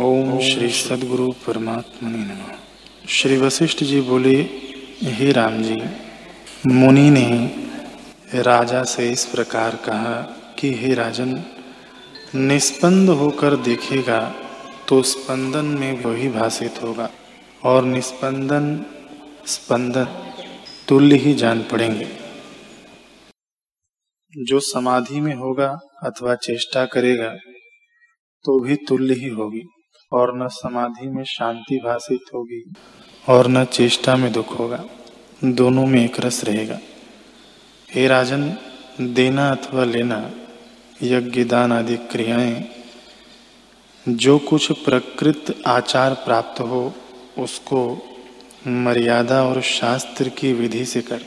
[0.00, 4.34] ओम श्री सदगुरु परमात्मा नमः। श्री वशिष्ठ जी बोले,
[5.02, 5.76] हे राम जी,
[6.66, 10.14] मुनि ने राजा से इस प्रकार कहा
[10.58, 11.34] कि हे राजन
[12.34, 14.20] निस्पंद होकर देखेगा
[14.88, 17.10] तो स्पंदन में वही भाषित होगा
[17.62, 18.74] और निस्पंदन
[19.46, 20.08] स्पंदन
[20.88, 22.08] तुल्य ही जान पड़ेंगे।
[24.32, 25.68] जो समाधि में होगा
[26.02, 27.30] अथवा चेष्टा करेगा
[28.44, 29.62] तो भी तुल्य ही होगी।
[30.12, 32.72] और न समाधि में शांति भाषित होगी
[33.28, 34.84] और न चेष्टा में दुख होगा।
[35.44, 36.78] दोनों में एक रस रहेगा।
[37.90, 38.56] हे राजन,
[39.00, 40.30] देना अथवा लेना,
[41.02, 42.64] यज्ञ, दान आदि क्रियाएँ,
[44.08, 46.94] जो कुछ प्रकृत आचार प्राप्त हो,
[47.38, 48.08] उसको
[48.66, 51.18] मर्यादा और शास्त्र की विधि से कर,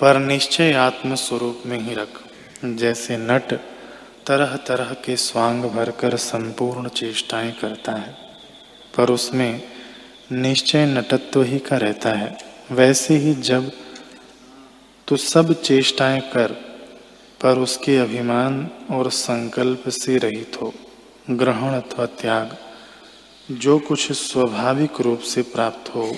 [0.00, 2.08] पर निश्चय आत्म स्वरूप में ही रख,
[2.64, 3.60] जैसे नट
[4.26, 8.16] तरह तरह के स्वांग भरकर संपूर्ण चेष्टाएँ करता है,
[8.96, 9.62] पर उसमें
[10.32, 12.36] निश्चय नटत्व ही का रहता है।
[12.72, 13.70] वैसे ही जब
[15.08, 16.52] तू सब चेष्टाएँ कर,
[17.40, 20.74] पर उसके अभिमान और संकल्प से रहित हो,
[21.30, 22.56] ग्रहण अथवा त्याग,
[23.50, 26.16] जो कुछ स्वाभाविक रूप से प्राप्त हो,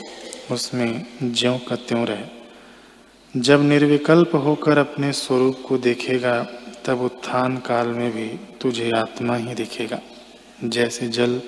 [0.50, 6.46] उसमें ज्यों का त्यों रहे। जब निर्विकल्प होकर अपने स्वरूप को देखेगा
[6.86, 10.00] तब उत्थान काल में भी तुझे आत्मा ही दिखेगा।
[10.64, 11.38] जैसे जल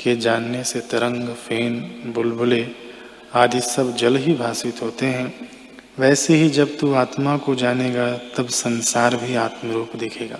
[0.00, 2.66] के जानने से तरंग, फेन, बुलबुले
[3.34, 5.48] आदि सब जल ही भाषित होते हैं।
[5.98, 10.38] वैसे ही जब तू आत्मा को जानेगा, तब संसार भी आत्मरूप दिखेगा।